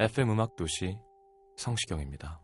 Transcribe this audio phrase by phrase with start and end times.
[0.00, 0.96] FM 음악 도시
[1.56, 2.40] 성시경입니다.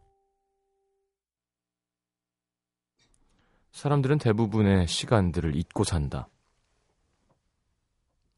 [3.72, 6.28] 사람들은 대부분의 시간들을 잊고 산다.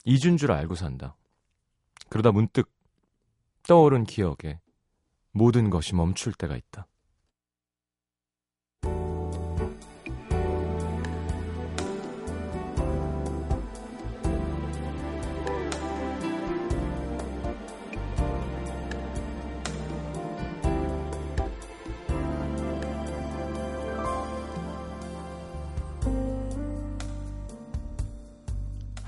[0.04, 1.16] 잊은 줄 알고 산다.
[2.09, 2.70] 그러다 문득
[3.65, 4.60] 떠오른 기억에
[5.32, 6.87] 모든 것이 멈출 때가 있다.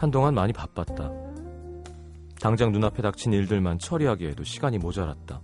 [0.01, 1.13] 한동안 많이 바빴다.
[2.41, 5.43] 당장 눈앞에 닥친 일들만 처리하기에도 시간이 모자랐다.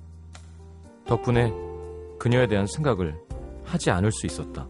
[1.05, 1.53] 덕분에
[2.19, 3.23] 그녀에 대한 생각을
[3.65, 4.67] 하지 않을 수 있었다.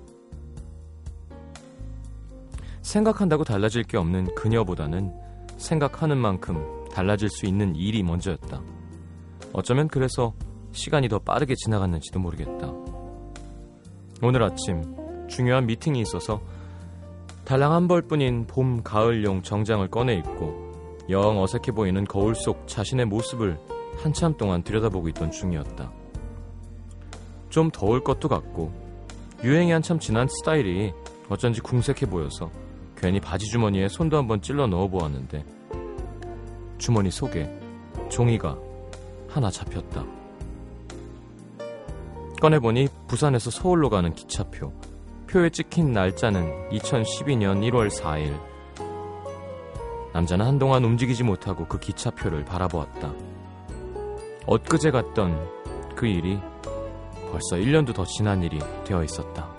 [2.83, 5.15] 생각한다고 달라질 게 없는 그녀보다는
[5.56, 8.61] 생각하는 만큼 달라질 수 있는 일이 먼저였다.
[9.53, 10.34] 어쩌면 그래서
[10.73, 12.73] 시간이 더 빠르게 지나갔는지도 모르겠다.
[14.21, 14.83] 오늘 아침
[15.28, 16.41] 중요한 미팅이 있어서
[17.47, 23.57] 달랑 한 벌뿐인 봄, 가을용 정장을 꺼내 입고 영 어색해 보이는 거울 속 자신의 모습을
[23.99, 25.93] 한참 동안 들여다보고 있던 중이었다.
[27.49, 28.73] 좀 더울 것도 같고
[29.45, 30.93] 유행이 한참 지난 스타일이
[31.29, 32.51] 어쩐지 궁색해 보여서
[32.97, 35.45] 괜히 바지 주머니에 손도 한번 찔러 넣어 보았는데
[36.79, 37.49] 주머니 속에
[38.09, 38.59] 종이가
[39.29, 40.05] 하나 잡혔다.
[42.41, 44.73] 꺼내보니 부산에서 서울로 가는 기차표.
[45.28, 48.41] 표에 찍힌 날짜는 2012년 1월 4일.
[50.12, 53.12] 남자는 한동안 움직이지 못하고 그 기차표를 바라보았다.
[54.47, 55.37] 엊그제 갔던
[55.97, 56.38] 그 일이
[57.32, 59.56] 벌써 1년도 더 지난 일이 되어 있었다.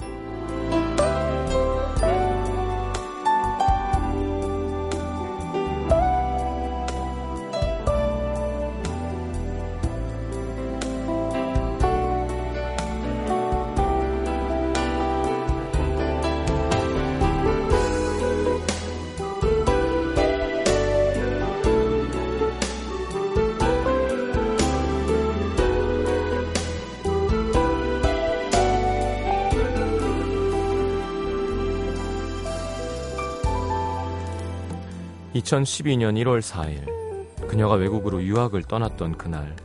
[35.48, 39.56] (2012년 1월 4일) 그녀가 외국으로 유학을 떠났던 그날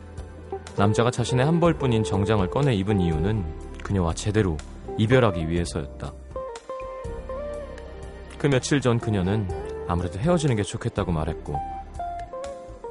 [0.77, 3.45] 남자가 자신의 한 벌뿐인 정장을 꺼내 입은 이유는
[3.83, 4.57] 그녀와 제대로
[4.97, 6.13] 이별하기 위해서였다.
[8.39, 9.49] 그 며칠 전 그녀는
[9.89, 11.59] 아무래도 헤어지는 게 좋겠다고 말했고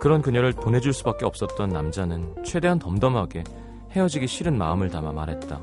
[0.01, 3.43] 그런 그녀를 보내줄 수밖에 없었던 남자는 최대한 덤덤하게
[3.91, 5.61] 헤어지기 싫은 마음을 담아 말했다.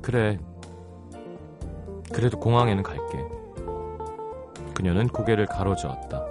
[0.00, 0.38] 그래,
[2.12, 3.35] 그래도 공항에는 갈게.
[4.76, 6.26] 그녀는 고개를 가로저었다.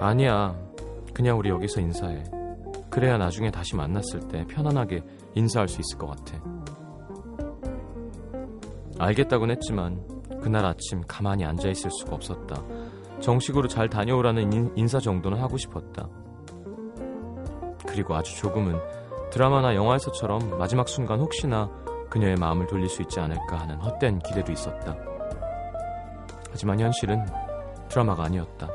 [0.00, 0.56] 아니야,
[1.14, 2.24] 그냥 우리 여기서 인사해.
[2.90, 5.04] 그래야 나중에 다시 만났을 때 편안하게
[5.36, 6.42] 인사할 수 있을 것 같아.
[8.98, 10.04] 알겠다곤 했지만
[10.42, 12.60] 그날 아침 가만히 앉아 있을 수가 없었다.
[13.20, 16.08] 정식으로 잘 다녀오라는 인, 인사 정도는 하고 싶었다.
[17.86, 18.80] 그리고 아주 조금은
[19.30, 21.70] 드라마나 영화에서처럼 마지막 순간 혹시나
[22.10, 25.15] 그녀의 마음을 돌릴 수 있지 않을까 하는 헛된 기대도 있었다.
[26.56, 27.22] 하지만 현실은
[27.90, 28.66] 드라마가 아니었다.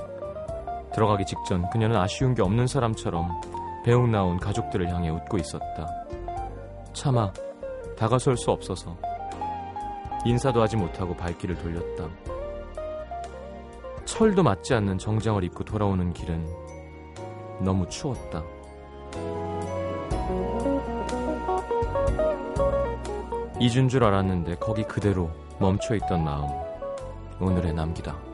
[0.93, 3.27] 들어가기 직전 그녀는 아쉬운 게 없는 사람처럼
[3.83, 5.89] 배웅 나온 가족들을 향해 웃고 있었다.
[6.93, 7.33] 차마
[7.97, 8.95] 다가설 수 없어서
[10.25, 12.07] 인사도 하지 못하고 발길을 돌렸다.
[14.05, 16.47] 철도 맞지 않는 정장을 입고 돌아오는 길은
[17.61, 18.43] 너무 추웠다.
[23.59, 26.70] 잊은 줄 알았는데 거기 그대로 멈춰 있던 마음
[27.41, 28.30] 오늘의 남기다.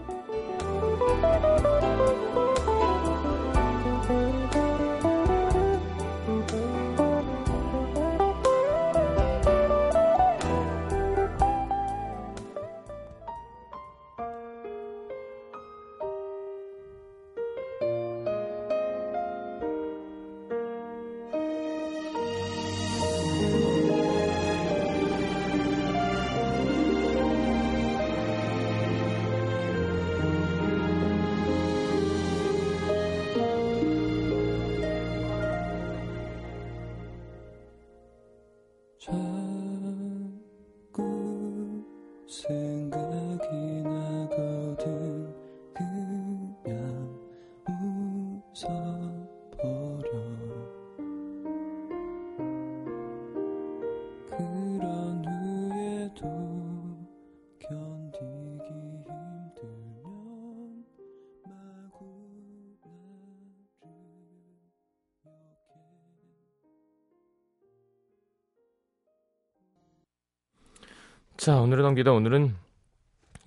[71.48, 72.58] 자, 오늘의 넘기다 오늘은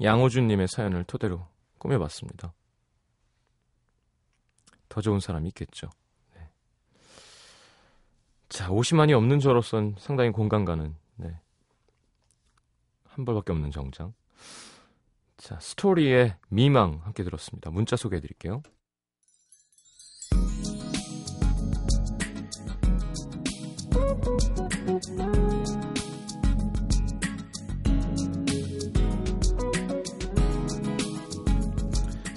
[0.01, 2.55] 양호준님의 사연을 토대로 꾸며봤습니다.
[4.89, 5.91] 더 좋은 사람이 있겠죠.
[6.35, 6.49] 네.
[8.49, 11.39] 자, 50만이 없는 저로선 상당히 공감 가는, 네.
[13.05, 14.15] 한 벌밖에 없는 정장.
[15.37, 17.71] 자, 스토리의 미망 함께 들었습니다.
[17.71, 18.63] 문자 소개해 드릴게요.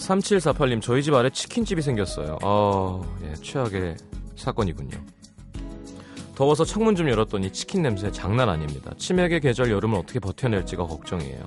[0.03, 2.38] (3748님) 저희 집 아래 치킨집이 생겼어요.
[2.41, 3.95] 아 예, 최악의
[4.35, 4.97] 사건이군요.
[6.35, 8.91] 더워서 창문 좀 열었더니 치킨 냄새 장난 아닙니다.
[8.97, 11.44] 치맥의 계절 여름을 어떻게 버텨낼지가 걱정이에요.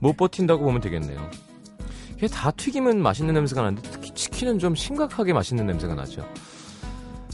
[0.00, 1.30] 못 버틴다고 보면 되겠네요.
[2.16, 6.28] 이게 다 튀기면 맛있는 냄새가 나는데 특히 치킨은 좀 심각하게 맛있는 냄새가 나죠.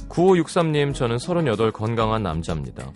[0.08, 2.92] 9563님 저는 38 건강한 남자입니다.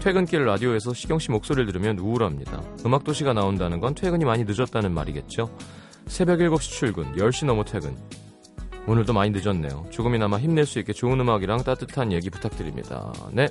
[0.00, 2.62] 퇴근길 라디오에서 시경 씨 목소리를 들으면 우울합니다.
[2.84, 5.48] 음악 도시가 나온다는 건 퇴근이 많이 늦었다는 말이겠죠
[6.06, 7.96] 새벽 7시 출근, 10시 넘어 퇴근.
[8.86, 9.86] 오늘도 많이 늦었네요.
[9.90, 13.12] 조금이나마 힘낼 수 있게 좋은 음악이랑 따뜻한 얘기 부탁드립니다.
[13.32, 13.48] 네.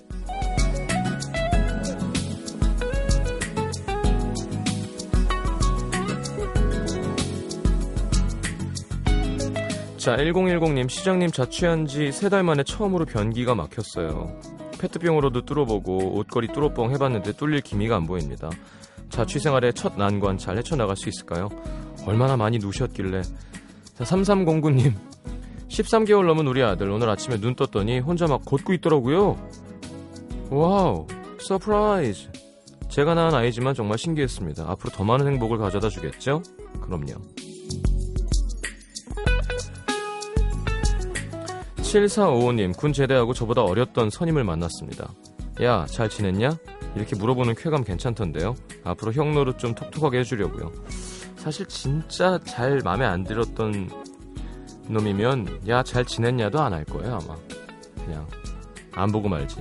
[9.97, 14.35] 자, 1010님, 시장님 자취한 지 세 달 만에 처음으로 변기가 막혔어요.
[14.79, 18.49] 페트병으로도 뚫어보고 옷걸이 뚫어뻥 해봤는데 뚫릴 기미가 안 보입니다.
[19.09, 21.49] 자취 생활의 첫 난관 잘 헤쳐나갈 수 있을까요?
[22.05, 23.21] 얼마나 많이 누셨길래.
[23.21, 24.93] 자, 3309님.
[25.69, 29.37] 13개월 넘은 우리 아들 오늘 아침에 눈 떴더니 혼자 막 걷고 있더라고요.
[30.49, 31.07] Wow,
[31.39, 32.29] surprise.
[32.89, 34.69] 제가 낳은 아이지만 정말 신기했습니다.
[34.69, 36.43] 앞으로 더 많은 행복을 가져다 주겠죠?
[36.81, 37.13] 그럼요.
[41.77, 45.13] 7455님, 군 제대하고 저보다 어렸던 선임을 만났습니다.
[45.61, 46.57] 야, 잘 지냈냐?
[46.95, 48.55] 이렇게 물어보는 쾌감 괜찮던데요.
[48.83, 50.71] 앞으로 형 노릇 좀 톡톡하게 해주려고요.
[51.41, 53.89] 사실 진짜 잘 마음에 안 들었던
[54.87, 57.35] 놈이면 야 잘 지냈냐도 안 할 거예요 아마.
[58.05, 58.27] 그냥
[58.93, 59.55] 안 보고 말지.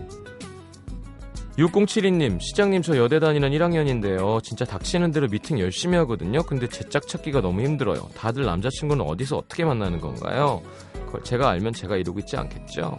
[1.57, 4.43] 6072님, 시장님 저 여대 다니는 1학년인데요.
[4.43, 6.43] 진짜 닥치는 대로 미팅 열심히 하거든요.
[6.43, 8.09] 근데 제 짝 찾기가 너무 힘들어요.
[8.15, 10.63] 다들 남자친구는 어디서 어떻게 만나는 건가요?
[11.07, 12.97] 그걸 제가 알면 제가 이러고 있지 않겠죠?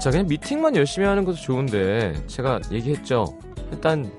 [0.00, 3.26] 자, 그냥 미팅만 열심히 하는 것도 좋은데, 제가 얘기했죠.
[3.72, 4.10] 일단,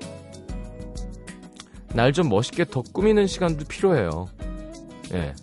[1.98, 4.28] 날 좀 멋있게 더 꾸미는 시간도 필요해요.
[5.14, 5.34] 예.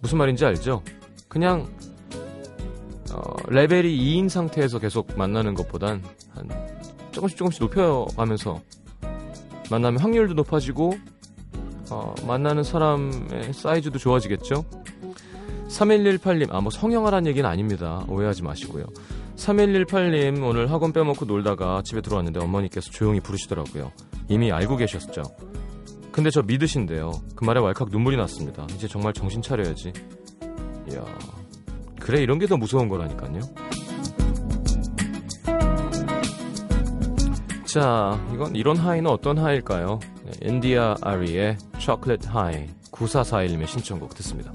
[0.00, 0.82] 무슨 말인지 알죠?
[1.28, 1.68] 그냥,
[3.12, 6.02] 어, 레벨이 2인 상태에서 계속 만나는 것보단,
[6.34, 6.48] 한,
[7.12, 8.60] 조금씩 조금씩 높여가면서,
[9.70, 10.94] 만나면 확률도 높아지고,
[11.90, 14.64] 어, 만나는 사람의 사이즈도 좋아지겠죠?
[15.68, 18.04] 3118님, 아, 뭐 성형하란 얘기는 아닙니다.
[18.08, 18.84] 오해하지 마시고요.
[19.42, 23.90] 3118님, 오늘 학원 빼먹고 놀다가 집에 들어왔는데 어머니께서 조용히 부르시더라고요.
[24.28, 25.22] 이미 알고 계셨죠?
[26.12, 27.10] 근데 저 믿으신데요.
[27.34, 28.66] 그 말에 왈칵 눈물이 났습니다.
[28.74, 29.92] 이제 정말 정신 차려야지.
[30.92, 31.04] 이야.
[31.98, 33.40] 그래, 이런 게 더 무서운 거라니까요.
[37.64, 39.98] 자, 이건, 이런 하이는 어떤 하이일까요?
[40.24, 42.66] 네, 인디아 아리의 초콜릿 하이.
[42.92, 44.52] 9441님의 신청곡 듣습니다.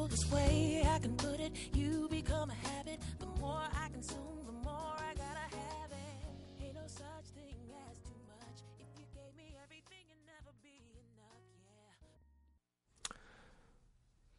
[0.00, 3.00] Simplest way I can put it, you become a habit.
[3.18, 6.64] The more I consume, the more I gotta have it.
[6.64, 7.56] Ain't no such thing
[7.88, 8.58] as too much.
[8.80, 11.42] If you gave me everything, it'd never be enough.
[11.68, 12.16] Yeah.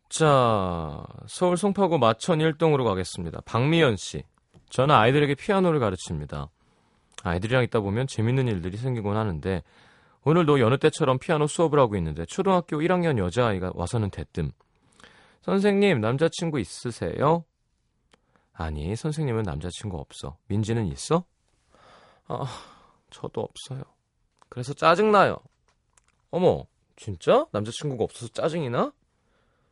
[0.10, 3.42] 자, 서울 송파구 마천 1동으로 가겠습니다.
[3.46, 4.24] 박미연 씨.
[4.70, 6.50] 저는 아이들에게 피아노를 가르칩니다.
[7.24, 9.62] 아이들이랑 있다 보면 재밌는 일들이 생기곤 하는데
[10.24, 14.52] 오늘도 여느 때처럼 피아노 수업을 하고 있는데 초등학교 1학년 여자아이가 와서는 대뜸
[15.42, 17.46] 선생님 남자친구 있으세요?
[18.54, 20.38] 아니 선생님은 남자친구 없어.
[20.48, 21.26] 민지는 있어?
[22.28, 22.46] 아
[23.10, 23.84] 저도 없어요.
[24.50, 25.38] 그래서 짜증나요.
[26.30, 27.48] 어머 진짜?
[27.52, 28.94] 남자친구가 없어서 짜증이 나?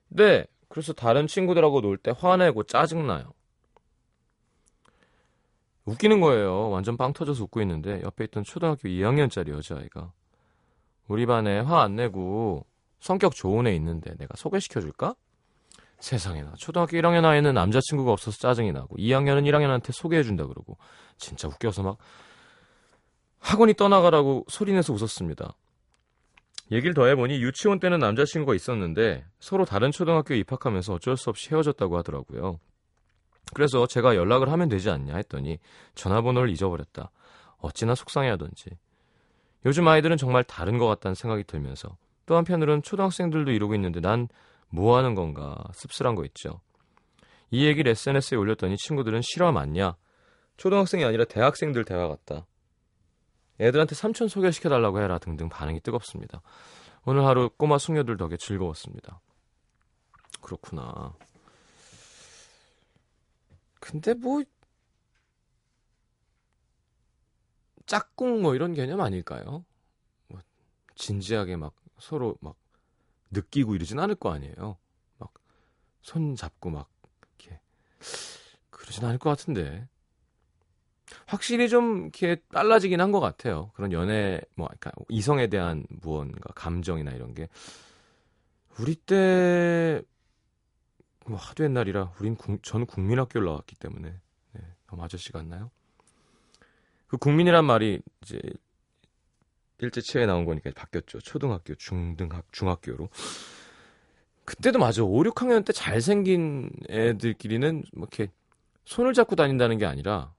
[0.07, 3.31] 네, 그래서 다른 친구들하고 놀 때 화내고 짜증나요.
[5.85, 6.69] 웃기는 거예요.
[6.69, 10.11] 완전 빵 터져서 웃고 있는데 옆에 있던 초등학교 2학년짜리 여자아이가
[11.07, 12.65] 우리 반에 화 안 내고
[12.99, 15.15] 성격 좋은 애 있는데 내가 소개시켜 줄까?
[15.99, 20.77] 세상에나 초등학교 1학년 아이는 남자친구가 없어서 짜증이 나고 2학년은 1학년한테 소개해 준다 그러고
[21.17, 21.97] 진짜 웃겨서 막
[23.39, 25.53] 학원이 떠나가라고 소리내서 웃었습니다.
[26.71, 31.97] 얘기를 더 해보니 유치원 때는 남자친구가 있었는데 서로 다른 초등학교에 입학하면서 어쩔 수 없이 헤어졌다고
[31.97, 32.59] 하더라고요.
[33.53, 35.57] 그래서 제가 연락을 하면 되지 않냐 했더니
[35.95, 37.09] 전화번호를 잊어버렸다.
[37.57, 38.69] 어찌나 속상해하던지.
[39.65, 44.27] 요즘 아이들은 정말 다른 것 같다는 생각이 들면서 또 한편으론 초등학생들도 이러고 있는데 난
[44.69, 46.61] 뭐 하는 건가 씁쓸한 거 있죠.
[47.51, 49.95] 이 얘기를 SNS에 올렸더니 친구들은 실화 맞냐?
[50.57, 52.45] 초등학생이 아니라 대학생들 대화 같다.
[53.59, 56.41] 애들한테 삼촌 소개시켜달라고 해라 등등 반응이 뜨겁습니다.
[57.05, 59.19] 오늘 하루 꼬마 숙녀들 덕에 즐거웠습니다.
[60.41, 61.13] 그렇구나.
[63.79, 64.43] 근데 뭐
[67.85, 69.65] 짝꿍 뭐 이런 개념 아닐까요?
[70.27, 70.39] 뭐
[70.95, 72.55] 진지하게 막 서로 막
[73.31, 74.77] 느끼고 이러진 않을 거 아니에요.
[75.19, 75.31] 막
[76.01, 76.89] 손 잡고 막
[77.39, 77.59] 이렇게
[78.69, 79.87] 그러진 않을 것 같은데
[81.27, 83.71] 확실히 좀 이렇게 빨라지긴 한 것 같아요.
[83.75, 87.47] 그런 연애 뭐 그러니까 이성에 대한 무언가 감정이나 이런 게
[88.79, 90.01] 우리 때
[91.25, 94.09] 뭐 하도 옛날이라 우린 국, 저는 국민학교를 나왔기 때문에
[94.53, 95.69] 네, 너무 아저씨 같나요?
[97.07, 98.39] 그 국민이란 말이 이제
[99.79, 101.19] 일제치에 나온 거니까 바뀌었죠.
[101.19, 103.09] 초등학교, 중등학, 중학교로.
[104.45, 105.03] 그때도 맞아.
[105.03, 108.31] 5, 6학년 때 잘생긴 애들끼리는 뭐 이렇게
[108.85, 110.33] 손을 잡고 다닌다는 게 아니라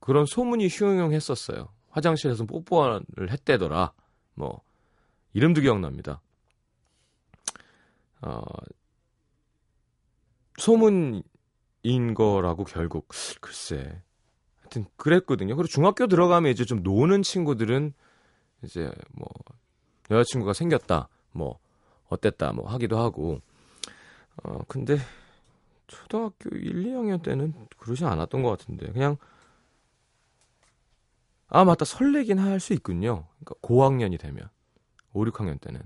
[0.00, 1.68] 그런 소문이 흉흉했었어요.
[1.90, 3.92] 화장실에서 뽀뽀를 했대더라.
[4.34, 4.62] 뭐
[5.34, 6.22] 이름도 기억납니다.
[8.22, 8.40] 어,
[10.56, 11.22] 소문인
[12.14, 13.08] 거라고 결국
[13.40, 14.00] 글쎄
[14.60, 15.56] 하여튼 그랬거든요.
[15.56, 17.92] 그리고 중학교 들어가면 이제 좀 노는 친구들은
[18.62, 19.28] 이제 뭐
[20.10, 21.58] 여자친구가 생겼다 뭐
[22.08, 23.40] 어땠다 뭐 하기도 하고.
[24.44, 24.98] 어 근데
[25.86, 28.90] 초등학교 1, 2학년 때는 그러지 않았던 것 같은데.
[28.92, 29.16] 그냥
[31.48, 31.84] 아 맞다.
[31.84, 33.26] 설레긴 할 수 있군요.
[33.40, 34.48] 그러니까 고학년이 되면.
[35.12, 35.82] 5, 6학년 때는.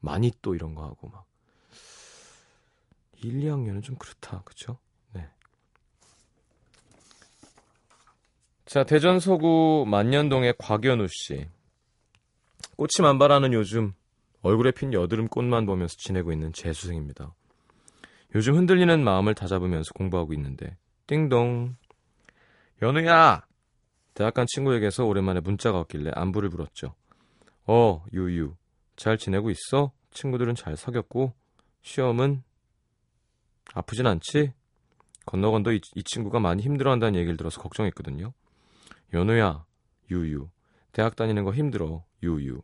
[0.00, 1.24] 많이 또 이런 거 하고 막.
[3.22, 4.42] 1, 2학년은 좀 그렇다.
[4.44, 4.78] 그쵸?
[5.12, 5.28] 네.
[8.66, 11.48] 자 대전 서구 만년동의 곽연우 씨
[12.78, 13.92] 꽃이 만발하는 요즘
[14.40, 17.34] 얼굴에 핀 여드름 꽃만 보면서 지내고 있는 재수생입니다.
[18.36, 20.76] 요즘 흔들리는 마음을 다잡으면서 공부하고 있는데
[21.08, 21.74] 띵동
[22.80, 23.44] 연우야
[24.14, 26.94] 대학 간 친구에게서 오랜만에 문자가 왔길래 안부를 물었죠.
[27.66, 28.54] 어 유유
[28.94, 29.90] 잘 지내고 있어?
[30.12, 31.34] 친구들은 잘 사귀었고
[31.82, 32.44] 시험은
[33.74, 34.52] 아프진 않지?
[35.26, 38.32] 건너 건너 이, 이 친구가 많이 힘들어한다는 얘기를 들어서 걱정했거든요.
[39.14, 39.64] 연우야
[40.12, 40.48] 유유
[40.92, 42.62] 대학 다니는 거 힘들어 유유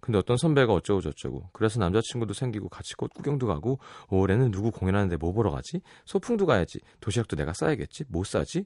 [0.00, 1.50] 근데 어떤 선배가 어쩌고 저쩌고.
[1.52, 3.78] 그래서 남자친구도 생기고 같이 꽃 구경도 가고
[4.08, 5.80] 5월에는 누구 공연하는데 뭐 보러 가지?
[6.04, 6.78] 소풍도 가야지.
[7.00, 8.04] 도시락도 내가 싸야겠지?
[8.08, 8.64] 뭐 싸지?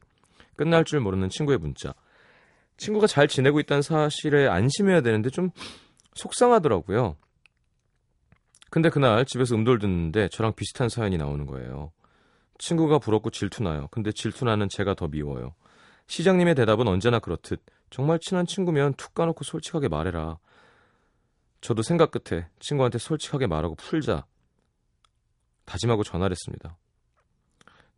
[0.56, 1.94] 끝날 줄 모르는 친구의 문자.
[2.76, 5.50] 친구가 잘 지내고 있다는 사실에 안심해야 되는데 좀
[6.14, 7.16] 속상하더라고요.
[8.70, 11.92] 근데 그날 집에서 음도를 듣는데 저랑 비슷한 사연이 나오는 거예요.
[12.58, 13.88] 친구가 부럽고 질투나요.
[13.90, 15.54] 근데 질투나는 제가 더 미워요.
[16.06, 17.62] 시장님의 대답은 언제나 그렇듯.
[17.90, 20.38] 정말 친한 친구면 툭 까놓고 솔직하게 말해라
[21.62, 24.26] 저도 생각 끝에 친구한테 솔직하게 말하고 풀자
[25.64, 26.76] 다짐하고 전화를 했습니다.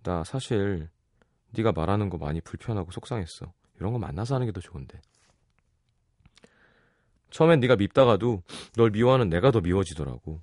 [0.02, 0.90] 나 사실
[1.50, 3.52] 네가 말하는 거 많이 불편하고 속상했어.
[3.80, 5.00] 이런 거 만나서 하는 게 더 좋은데.
[7.30, 8.42] 처음엔 네가 밉다가도
[8.76, 10.40] 널 미워하는 내가 더 미워지더라고.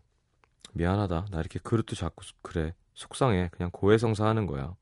[0.73, 1.27] 미안하다.
[1.29, 2.73] 나 이렇게 그릇도 잡고 그래.
[2.95, 3.49] 속상해.
[3.53, 4.75] 그냥 고해성사 하는 거야.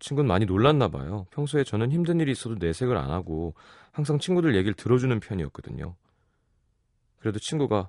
[0.00, 1.26] 친구는 많이 놀랐나 봐요.
[1.30, 3.54] 평소에 저는 힘든 일이 있어도 내색을 안 하고
[3.92, 5.94] 항상 친구들 얘기를 들어주는 편이었거든요.
[7.18, 7.88] 그래도 친구가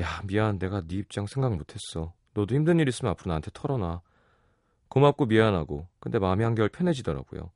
[0.00, 2.12] 야 미안 내가 네 입장 생각 못했어.
[2.34, 4.00] 너도 힘든 일 있으면 앞으로 나한테 털어놔.
[4.88, 7.50] 고맙고 미안하고 근데 마음이 한결 편해지더라고요.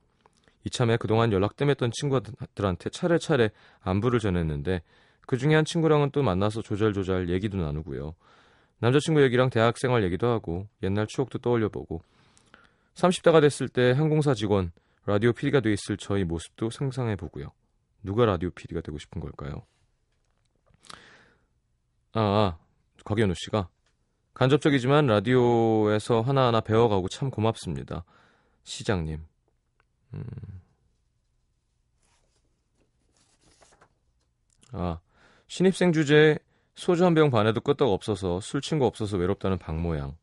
[0.65, 3.51] 이참에 그동안 연락 뜸했던 친구들한테 차례차례
[3.81, 4.83] 안부를 전했는데
[5.27, 8.15] 그 중에 한 친구랑은 또 만나서 조잘조잘 얘기도 나누고요.
[8.79, 12.03] 남자친구 얘기랑 대학생활 얘기도 하고 옛날 추억도 떠올려보고
[12.95, 14.73] 30대가 됐을 때 항공사 직원
[15.07, 17.53] 라디오 PD가 돼 있을 저희 모습도 상상해보고요.
[18.03, 19.65] 누가 라디오 PD가 되고 싶은 걸까요?
[22.15, 22.59] 아, 아
[23.05, 23.69] 곽연우 씨가
[24.35, 28.05] 간접적이지만 라디오에서 하나하나 배워가고 참 고맙습니다.
[28.65, 29.25] 시장님.
[30.15, 30.25] 음.
[34.73, 35.01] 아,
[35.49, 36.39] 신입생 주제에
[36.75, 40.17] 소주 한 병 반에도 끄떡 없어서 술 친구 없어서 외롭다는 박모양.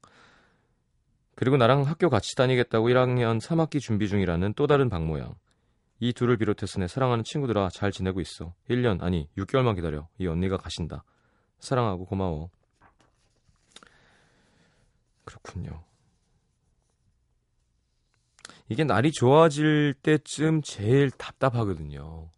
[1.35, 5.35] 그리고 나랑 학교 같이 다니겠다고 1학년 3학기 준비 중이라는 또 다른 박모양.
[5.99, 8.53] 이 둘을 비롯해서 내 사랑하는 친구들아 잘 지내고 있어.
[8.69, 10.07] 1년 아니 6개월만 기다려.
[10.17, 11.03] 이 언니가 가신다.
[11.59, 12.49] 사랑하고 고마워.
[15.25, 15.83] 그렇군요.
[18.67, 22.29] 이게 날이 좋아질 때쯤 제일 답답하거든요.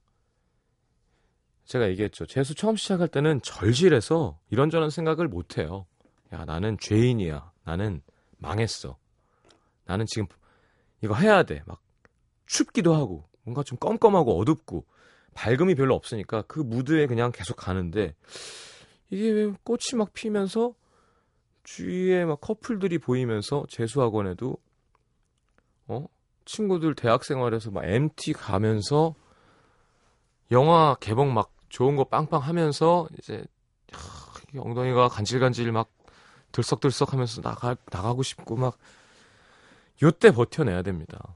[1.66, 2.26] 제가 얘기했죠.
[2.26, 5.86] 재수 처음 시작할 때는 절실해서 이런저런 생각을 못해요.
[6.34, 7.52] 야, 나는 죄인이야.
[7.64, 8.02] 나는
[8.38, 8.98] 망했어.
[9.86, 10.28] 나는 지금
[11.02, 11.64] 이거 해야 돼.
[11.66, 11.82] 막
[12.46, 14.86] 춥기도 하고 뭔가 좀 껌껌하고 어둡고
[15.34, 18.16] 밝음이 별로 없으니까 그 무드에 그냥 계속 가는데
[19.12, 20.74] 이게 왜 꽃이 막 피면서
[21.64, 24.58] 주위에 막 커플들이 보이면서 재수학원에도
[25.88, 26.08] 어
[26.46, 29.14] 친구들 대학 생활에서 막 MT 가면서
[30.52, 33.44] 영화 개봉 막 좋은 거 빵빵 하면서 이제
[33.92, 35.90] 하, 엉덩이가 간질간질 막
[36.52, 38.78] 들썩들썩 하면서 나가 나가고 싶고 막
[40.02, 41.36] 요때 버텨내야 됩니다.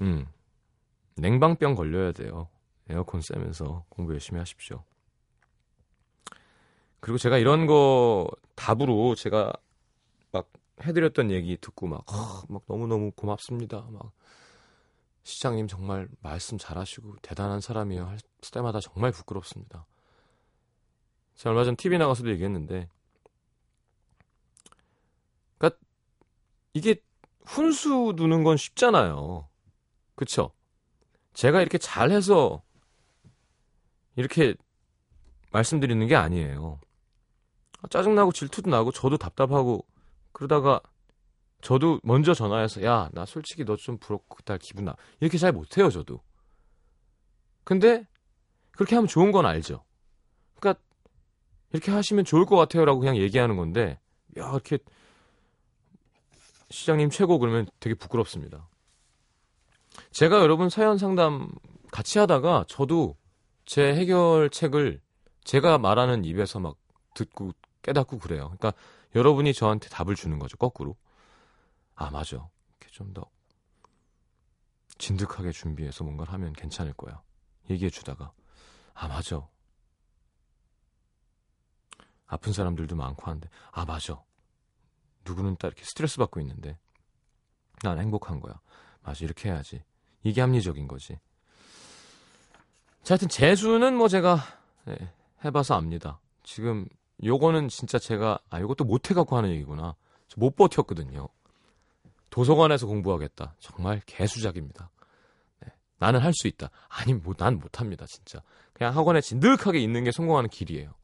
[0.00, 0.26] 음.
[1.16, 2.48] 냉방병 걸려야 돼요.
[2.88, 4.82] 에어컨 쐬면서 공부 열심히 하십시오.
[7.00, 9.52] 그리고 제가 이런 거 답으로 제가
[10.32, 10.50] 막
[10.82, 13.86] 해드렸던 얘기 듣고 막, 어, 막 너무너무 고맙습니다.
[13.90, 14.12] 막
[15.22, 18.06] 시장님 정말 말씀 잘하시고 대단한 사람이에요.
[18.06, 18.18] 할
[18.52, 19.86] 때마다 정말 부끄럽습니다.
[21.36, 22.88] 제가 얼마 전 TV 나가서도 얘기했는데,
[25.58, 25.78] 그러니까
[26.74, 26.96] 이게
[27.44, 29.48] 훈수 두는 건 쉽잖아요.
[30.14, 30.52] 그쵸?
[31.32, 32.62] 제가 이렇게 잘해서
[34.16, 34.54] 이렇게
[35.52, 36.80] 말씀드리는 게 아니에요.
[37.88, 39.86] 짜증나고 질투도 나고 저도 답답하고
[40.32, 40.80] 그러다가
[41.62, 44.96] 저도 먼저 전화해서 야 나 솔직히 너 좀 부럽고 그달 기분 나.
[45.20, 46.20] 이렇게 잘 못해요 저도.
[47.64, 48.06] 근데
[48.72, 49.84] 그렇게 하면 좋은 건 알죠.
[50.58, 50.82] 그러니까
[51.72, 53.98] 이렇게 하시면 좋을 것 같아요라고 그냥 얘기하는 건데
[54.38, 54.78] 야 이렇게
[56.70, 58.68] 시장님 최고 그러면 되게 부끄럽습니다.
[60.12, 61.50] 제가 여러분 사연 상담
[61.92, 63.16] 같이 하다가 저도
[63.66, 65.00] 제 해결책을
[65.44, 66.76] 제가 말하는 입에서 막
[67.14, 68.54] 듣고 깨닫고 그래요.
[68.58, 68.72] 그러니까
[69.14, 70.56] 여러분이 저한테 답을 주는 거죠.
[70.56, 70.96] 거꾸로.
[71.94, 72.36] 아, 맞아.
[72.36, 73.24] 이렇게 좀 더
[74.98, 77.22] 진득하게 준비해서 뭔가를 하면 괜찮을 거야.
[77.70, 78.32] 얘기해 주다가
[78.94, 79.46] 아, 맞아.
[82.26, 84.22] 아픈 사람들도 많고 한데 아, 맞아.
[85.24, 86.78] 누구는 딱 이렇게 스트레스 받고 있는데
[87.82, 88.60] 난 행복한 거야.
[89.02, 89.24] 맞아.
[89.24, 89.82] 이렇게 해야지.
[90.22, 91.18] 이게 합리적인 거지.
[93.02, 94.38] 자, 하여튼 재수는 뭐 제가
[94.84, 94.96] 네,
[95.44, 96.20] 해봐서 압니다.
[96.42, 96.86] 지금
[97.24, 99.96] 요거는 진짜 제가 아 요것도 못 해 갖고 하는 얘기구나.
[100.36, 101.28] 못 버텼거든요.
[102.30, 103.56] 도서관에서 공부하겠다.
[103.58, 104.90] 정말 개수작입니다.
[105.60, 106.70] 네, 나는 할 수 있다.
[106.88, 108.06] 아니 뭐, 난 못합니다.
[108.06, 108.40] 진짜.
[108.72, 110.94] 그냥 학원에 진득하게 있는 게 성공하는 길이에요.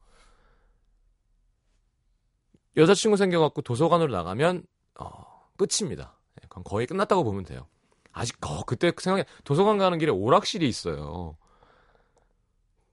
[2.77, 4.63] 여자친구 생겨갖고 도서관으로 나가면
[4.99, 6.17] 어, 끝입니다.
[6.35, 7.67] 네, 그건 거의 끝났다고 보면 돼요.
[8.13, 11.37] 아직 어, 그때 생각해 도서관 가는 길에 오락실이 있어요.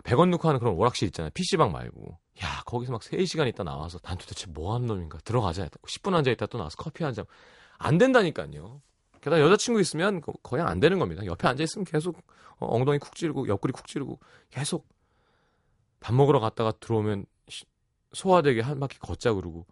[0.02, 1.30] 100원 넣고 하는 그런 오락실 있잖아요.
[1.32, 2.18] PC방 말고.
[2.42, 5.18] 야, 거기서 막 3시간 있다 나와서 난 도대체 뭐 하는 놈인가.
[5.24, 5.66] 들어가자.
[5.68, 7.24] 10분 앉아있다 또 나와서 커피 한 잔.
[7.78, 8.80] 안 된다니까요.
[9.20, 11.24] 게다가 여자친구 있으면 거의 안 되는 겁니다.
[11.24, 12.18] 옆에 앉아있으면 계속
[12.58, 14.18] 어, 엉덩이 쿡 찌르고 옆구리 쿡 찌르고
[14.50, 14.86] 계속
[16.00, 17.26] 밥 먹으러 갔다가 들어오면
[18.12, 19.66] 소화되게 한 바퀴 걷자 그러고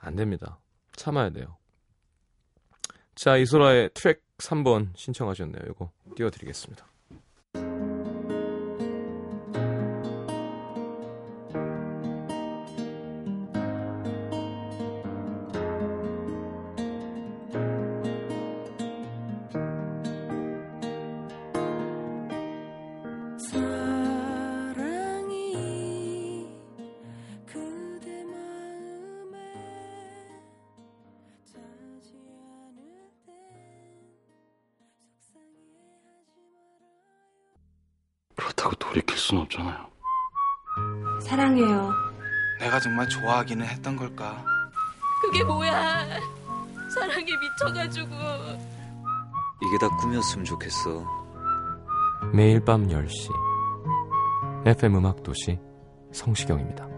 [0.00, 0.58] 안 됩니다.
[0.96, 1.56] 참아야 돼요.
[3.14, 5.62] 자, 이소라의 트랙 3번 신청하셨네요.
[5.70, 6.86] 이거 띄워드리겠습니다.
[38.66, 39.86] 그렇다고 돌이킬 순 없잖아요.
[41.22, 41.92] 사랑해요.
[42.60, 44.44] 내가 정말 좋아하기는 했던 걸까?
[45.22, 46.06] 그게 뭐야?
[46.92, 48.08] 사랑에 미쳐가지고.
[49.62, 51.04] 이게 다 꿈이었으면 좋겠어.
[52.32, 53.30] 매일 밤 10시
[54.66, 55.58] FM 음악 도시
[56.12, 56.95] 성시경입니다.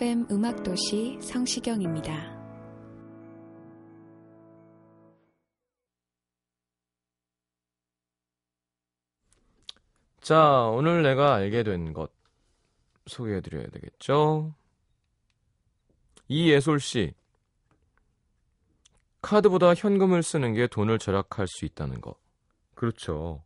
[0.00, 2.10] FM 음악도시 성시경입니다.
[10.22, 12.10] 자, 오늘 내가 알게 된 것
[13.08, 14.54] 소개해 드려야 되겠죠?
[16.28, 17.12] 이예솔 씨.
[19.20, 22.18] 카드보다 현금을 쓰는 게 돈을 절약할 수 있다는 거.
[22.74, 23.44] 그렇죠.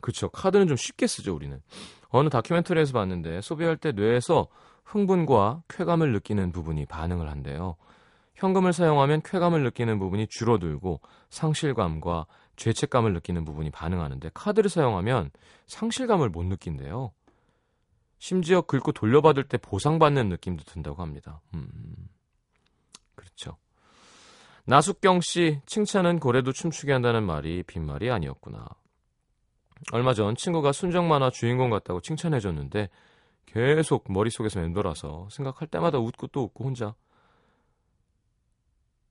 [0.00, 0.28] 그렇죠.
[0.28, 1.62] 카드는 좀 쉽게 쓰죠, 우리는.
[2.16, 4.48] 어느 다큐멘터리에서 봤는데 소비할 때 뇌에서
[4.84, 7.76] 흥분과 쾌감을 느끼는 부분이 반응을 한대요.
[8.36, 11.00] 현금을 사용하면 쾌감을 느끼는 부분이 줄어들고
[11.30, 12.26] 상실감과
[12.56, 15.30] 죄책감을 느끼는 부분이 반응하는데 카드를 사용하면
[15.66, 17.12] 상실감을 못 느낀대요.
[18.18, 21.40] 심지어 긁고 돌려받을 때 보상받는 느낌도 든다고 합니다.
[21.54, 21.68] 음,
[23.14, 23.56] 그렇죠.
[24.64, 28.66] 나숙경 씨, 칭찬은 고래도 춤추게 한다는 말이 빈말이 아니었구나.
[29.92, 32.88] 얼마 전 친구가 순정 만화 주인공 같다고 칭찬해줬는데
[33.46, 36.94] 계속 머릿속에서 맴돌아서 생각할 때마다 웃고 또 웃고 혼자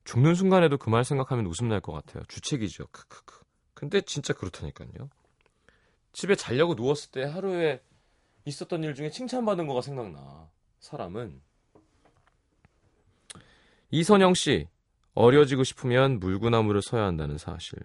[0.04, 2.24] 죽는 순간에도 그 말 생각하면 웃음 날 것 같아요.
[2.28, 2.88] 주책이죠.
[2.88, 3.44] 크크크.
[3.74, 5.10] 근데 진짜 그렇다니까요.
[6.14, 7.82] 집에 자려고 누웠을 때 하루에
[8.46, 10.48] 있었던 일 중에 칭찬받은 거가 생각나.
[10.80, 11.42] 사람은.
[13.92, 14.68] 이선영 씨,
[15.14, 17.78] 어려지고 싶으면 물구나무를 서야 한다는 사실.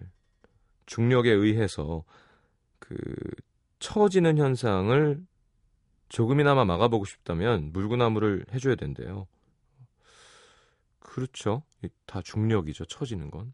[0.85, 2.03] 중력에 의해서
[2.91, 3.05] 그
[3.79, 5.25] 처지는 현상을
[6.09, 9.27] 조금이나마 막아보고 싶다면 물구나무를 해줘야 된대요.
[10.99, 11.63] 그렇죠.
[12.05, 12.85] 다 중력이죠.
[12.85, 13.53] 처지는 건.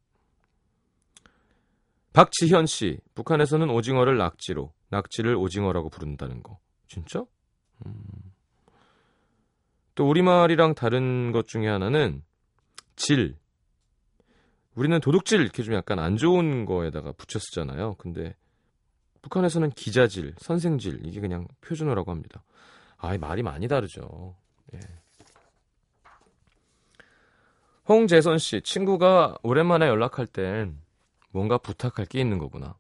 [2.14, 6.60] 박지현 씨, 북한에서는 오징어를 낙지로, 낙지를 오징어라고 부른다는 거.
[6.88, 7.24] 진짜?
[7.86, 7.94] 음.
[9.94, 12.24] 또 우리말이랑 다른 것 중에 하나는
[12.96, 13.36] 질.
[14.74, 17.96] 우리는 도둑질 이렇게 좀 약간 안 좋은 거에다가 붙여 쓰잖아요.
[18.00, 18.36] 근데
[19.22, 22.44] 북한에서는 기자질, 선생질 이게 그냥 표준어라고 합니다.
[22.98, 24.36] 아, 말이 많이 다르죠.
[24.74, 24.80] 예.
[27.88, 30.80] 홍재선 씨, 친구가 오랜만에 연락할 땐
[31.32, 32.76] 뭔가 부탁할 게 있는 거구나.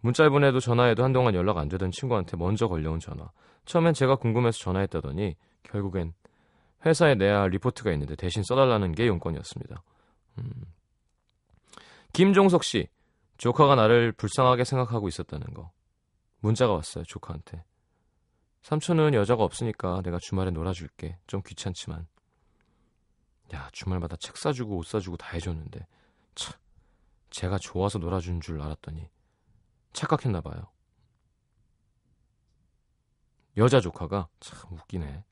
[0.00, 3.30] 문자 보내도 전화해도 한동안 연락 안 되던 친구한테 먼저 걸려온 전화.
[3.66, 6.14] 처음엔 제가 궁금해서 전화했다더니 결국엔
[6.86, 9.82] 회사에 내야 할 리포트가 있는데 대신 써달라는 게 용건이었습니다.
[10.38, 10.50] 음.
[12.12, 12.88] 김종석 씨,
[13.38, 15.72] 조카가 나를 불쌍하게 생각하고 있었다는 거.
[16.40, 17.64] 문자가 왔어요, 조카한테.
[18.62, 21.18] 삼촌은 여자가 없으니까 내가 주말에 놀아줄게.
[21.26, 22.06] 좀 귀찮지만.
[23.54, 25.86] 야, 주말마다 책 사주고 옷 사주고 다 해줬는데.
[26.34, 26.54] 참,
[27.30, 29.08] 제가 좋아서 놀아준 줄 알았더니
[29.92, 30.70] 착각했나 봐요.
[33.56, 35.24] 여자 조카가 참 웃기네.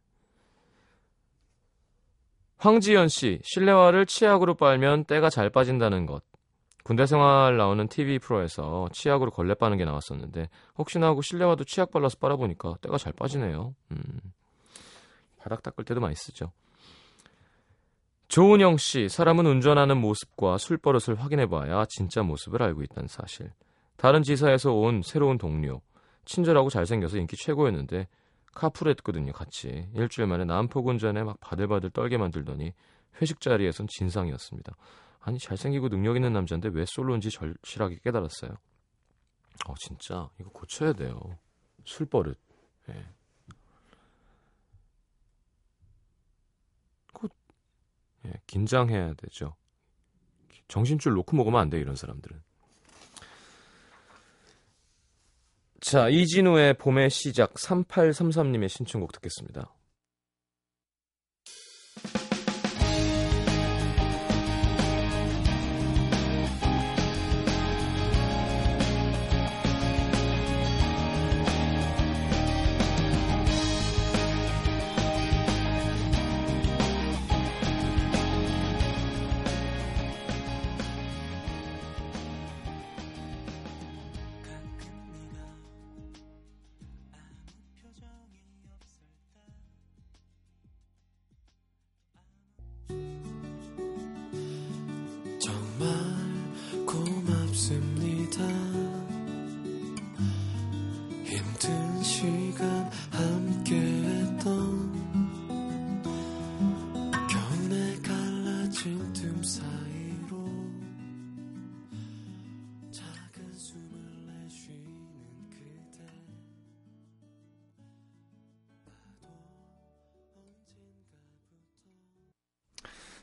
[2.59, 6.25] 황지연 씨, 실내화를 치약으로 빨면 때가 잘 빠진다는 것.
[6.87, 12.19] 군대 생활 나오는 TV 프로에서 치약으로 걸레 빠는 게 나왔었는데 혹시나 하고 실내화도 치약 발라서
[12.21, 13.75] 빨아보니까 때가 잘 빠지네요.
[13.91, 14.21] 음,
[15.37, 16.53] 바닥 닦을 때도 많이 쓰죠.
[18.29, 23.51] 조은영 씨, 사람은 운전하는 모습과 술버릇을 확인해봐야 진짜 모습을 알고 있다는 사실.
[23.97, 25.81] 다른 지사에서 온 새로운 동료.
[26.25, 28.07] 친절하고 잘생겨서 인기 최고였는데
[28.55, 29.89] 카풀했거든요, 같이.
[29.93, 32.75] 일주일 만에 난폭 운전에 막 바들바들 떨게 만들더니
[33.21, 34.77] 회식 자리에선 진상이었습니다.
[35.27, 38.53] 아니 잘생기고 능력 있는 남자인데 왜 솔로인지 절실하게 깨달았어요.
[39.67, 41.19] 어 진짜 이거 고쳐야 돼요.
[41.85, 42.39] 술버릇.
[42.91, 43.07] 예.
[47.13, 47.33] 곧
[48.27, 49.57] 예, 긴장해야 되죠.
[50.69, 52.41] 정신줄 놓고 먹으면 안 돼 이런 사람들은.
[55.81, 59.75] 자 이진우의 봄의 시작 3833님의 신청곡 듣겠습니다.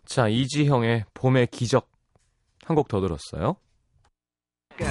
[0.05, 1.89] 자, 이지형의 봄의 기적
[2.65, 3.55] 한 곡 더 들었어요.
[4.77, 4.87] Go.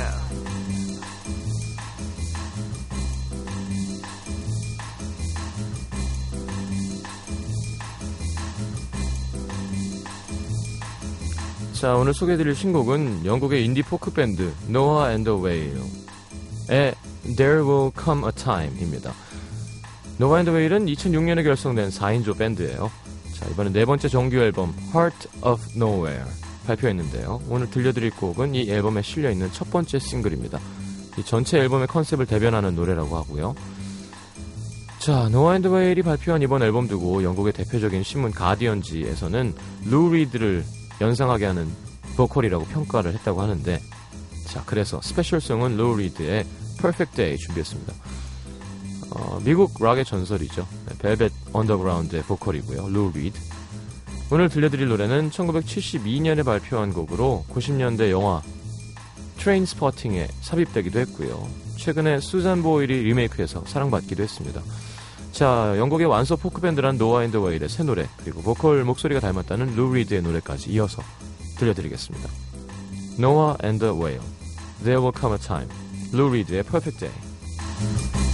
[11.72, 16.94] 자, 오늘 소개해드릴 신곡은 영국의 인디 포크 밴드 Noah and the Whale의
[17.36, 19.12] There Will Come a Time입니다.
[20.18, 22.90] 노바인드웨일은 2006년에 결성된 4인조 밴드예요.
[23.42, 26.24] 자, 이번엔 네 번째 정규 앨범 Heart of Nowhere
[26.66, 27.42] 발표했는데요.
[27.48, 30.60] 오늘 들려드릴 곡은 이 앨범에 실려있는 첫 번째 싱글입니다.
[31.18, 33.54] 이 전체 앨범의 컨셉을 대변하는 노래라고 하고요.
[35.00, 39.54] 자, Noah and the Whale이 발표한 이번 앨범 두고 영국의 대표적인 신문 가디언지에서는
[39.86, 40.64] 루 리드를
[41.00, 41.68] 연상하게 하는
[42.16, 43.80] 보컬이라고 평가를 했다고 하는데
[44.46, 46.44] 자, 그래서 special song은 루 리드의
[46.80, 47.92] Perfect Day 준비했습니다.
[49.14, 50.66] 어, 미국 락의 전설이죠.
[50.88, 52.88] 네, 벨벳 언더그라운드의 보컬이고요.
[52.88, 53.38] 루 리드.
[54.30, 58.40] 오늘 들려드릴 노래는 1972년에 발표한 곡으로 90년대 영화
[59.36, 61.46] 트레인 스포팅에 삽입되기도 했고요.
[61.76, 64.62] 최근에 수잔 보일이 리메이크해서 사랑받기도 했습니다.
[65.32, 70.22] 자, 영국의 완소 포크밴드란 노아 앤드 웨일의 새 노래, 그리고 보컬 목소리가 닮았다는 루 리드의
[70.22, 71.02] 노래까지 이어서
[71.56, 72.28] 들려드리겠습니다.
[73.18, 74.20] 노아 앤드 웨일,
[74.84, 75.68] There Will Come a Time,
[76.12, 78.31] 루 리드의 Perfect Day.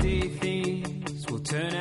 [0.00, 1.79] One day things will turn out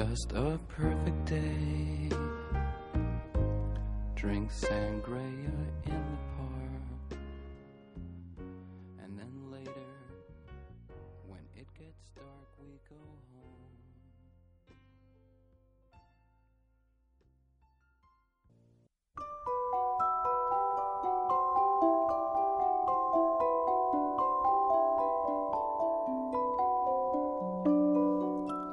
[0.00, 2.08] Just a perfect day.
[4.16, 5.52] Drink sangria
[5.84, 5.99] in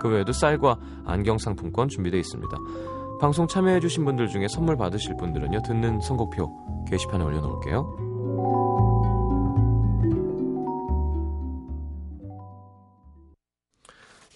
[0.00, 2.56] 그 외에도 쌀과 안경 상품권 준비되어 있습니다.
[3.20, 8.10] 방송 참여해주신 분들 중에 선물 받으실 분들은요, 듣는 선곡표 게시판에 올려놓을게요.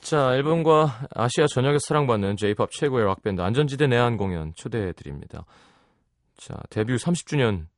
[0.03, 5.47] 자, 앨범과 아시아 전역에서 사랑받는 J-pop 최고의 락밴드 안전지대 내한 공연 초대해 드립니다.
[6.37, 7.69] 자, 데뷔 30주년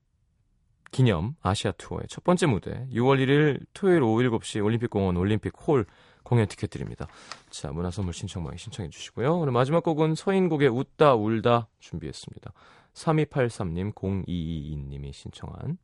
[0.90, 5.87] 기념 아시아 투어의 첫 번째 무대 6월 1일 토요일 오후 7시 올림픽공원 올림픽 홀
[6.26, 7.06] 공연 티켓 드립니다.
[7.50, 9.38] 자, 문화선물 신청 많이 신청해 주시고요.
[9.38, 12.52] 오늘 마지막 곡은 서인국의 웃다 울다 준비했습니다.
[12.94, 15.78] 3283님, 0222님이 신청한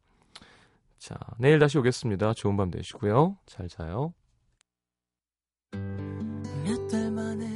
[0.98, 2.34] 자, 내일 다시 오겠습니다.
[2.34, 3.36] 좋은 밤 되시고요.
[3.46, 4.14] 잘 자요.
[6.64, 7.46] 몇 달 만에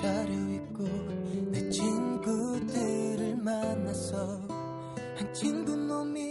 [0.00, 0.84] 자료 입고
[1.50, 4.40] 내 친구들을 만났어
[5.16, 6.30] 한 친구 놈이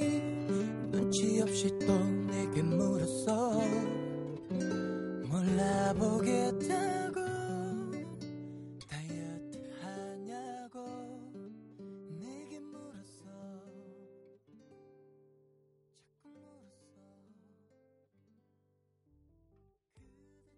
[0.91, 1.93] 눈치 없이 또
[2.31, 3.38] 내게 물었어
[5.89, 7.08] 알아보겠다